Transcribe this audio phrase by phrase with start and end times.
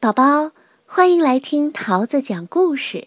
[0.00, 0.52] 宝宝，
[0.86, 3.06] 欢迎来听桃子讲故事。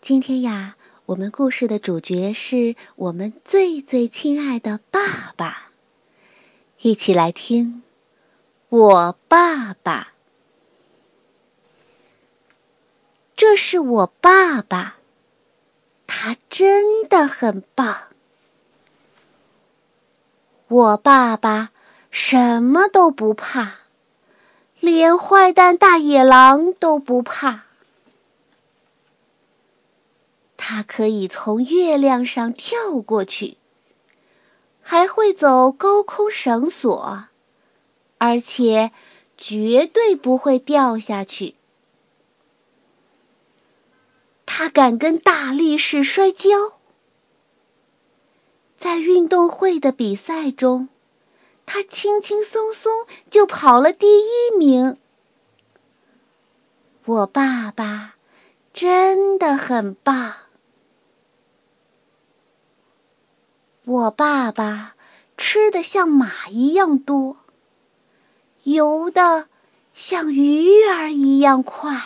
[0.00, 0.74] 今天呀，
[1.06, 5.70] 我们故事的主角是我们最最亲爱的爸爸。
[6.80, 7.84] 一起来听，
[8.70, 10.14] 我爸爸。
[13.36, 14.96] 这是我爸爸，
[16.08, 18.08] 他真的很棒。
[20.66, 21.70] 我爸爸
[22.10, 23.76] 什么都不怕。
[24.80, 27.64] 连坏蛋大野狼都不怕，
[30.56, 33.58] 它可以从月亮上跳过去，
[34.80, 37.24] 还会走高空绳索，
[38.16, 38.90] 而且
[39.36, 41.54] 绝对不会掉下去。
[44.46, 46.72] 它敢跟大力士摔跤，
[48.78, 50.88] 在运动会的比赛中。
[51.72, 54.98] 他轻轻松松就跑了第一名。
[57.04, 58.16] 我爸爸
[58.72, 60.34] 真的很棒。
[63.84, 64.96] 我爸爸
[65.36, 67.36] 吃的像马一样多，
[68.64, 69.48] 游的
[69.94, 72.02] 像鱼儿一样快。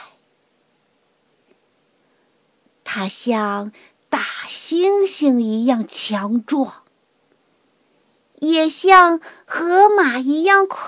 [2.85, 3.73] 他像
[4.11, 6.84] 大猩猩一样强壮。
[8.41, 10.79] 也像河马一样快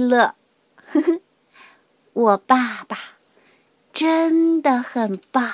[0.00, 0.34] 乐，
[0.86, 1.20] 呵呵，
[2.12, 2.98] 我爸爸
[3.92, 5.52] 真的很棒。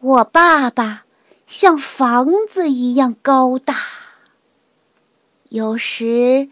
[0.00, 1.04] 我爸爸
[1.46, 3.76] 像房子一样高大，
[5.50, 6.48] 有时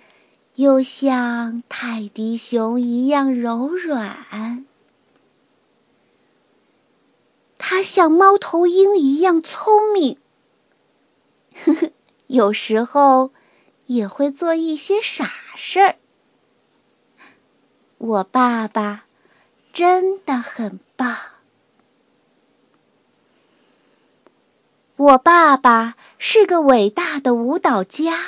[0.55, 4.67] 又像泰迪熊一样柔软。
[7.57, 10.19] 他像猫头鹰一样聪明。
[12.29, 13.33] 有时候
[13.87, 15.97] 也会做一些傻事儿。
[17.97, 19.07] 我爸爸
[19.73, 21.17] 真的很棒。
[24.97, 28.21] 我爸爸是个伟大的舞蹈家，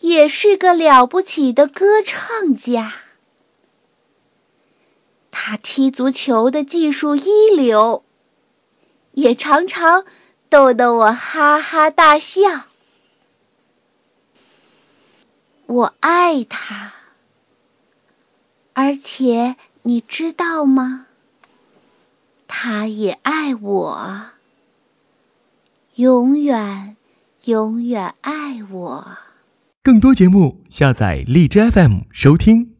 [0.00, 2.92] 也是个了不起的歌唱家。
[5.30, 8.02] 他踢足球的技术一流，
[9.12, 10.04] 也常常。
[10.48, 12.40] 逗得我哈哈大笑。
[15.66, 16.94] 我爱他，
[18.72, 21.06] 而且你知道吗？
[22.46, 24.30] 他也爱我，
[25.96, 26.96] 永远，
[27.44, 29.18] 永远爱我。
[29.82, 32.77] 更多节目，下载荔枝 FM 收听。